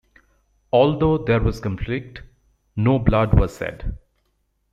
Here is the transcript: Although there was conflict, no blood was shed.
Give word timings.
Although 0.73 1.19
there 1.19 1.39
was 1.41 1.59
conflict, 1.59 2.23
no 2.75 2.97
blood 2.97 3.39
was 3.39 3.55
shed. 3.59 3.99